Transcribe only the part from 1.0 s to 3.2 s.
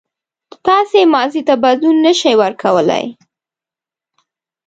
ماضي ته بدلون نه شئ ورکولای.